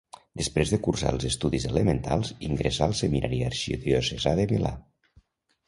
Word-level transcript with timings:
Després 0.39 0.69
de 0.75 0.79
cursar 0.87 1.11
els 1.15 1.27
estudis 1.29 1.67
elementals, 1.73 2.33
ingressà 2.49 2.89
al 2.89 2.97
seminari 3.03 3.45
arxidiocesà 3.53 4.37
de 4.43 4.51
Milà. 4.57 4.77